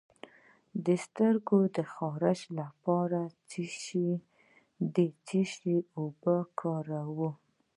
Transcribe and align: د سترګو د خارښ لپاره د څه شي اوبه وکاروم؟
د 0.85 0.87
سترګو 1.05 1.59
د 1.75 1.77
خارښ 1.93 2.39
لپاره 2.59 3.21
د 4.95 4.97
څه 5.27 5.41
شي 5.53 5.75
اوبه 5.97 6.35
وکاروم؟ 6.45 7.35